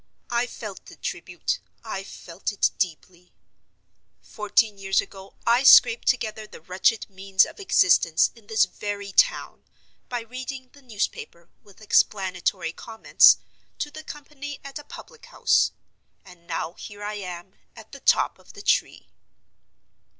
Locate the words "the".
0.87-0.95, 6.47-6.59, 10.73-10.81, 13.91-14.03, 17.91-17.99, 18.53-18.63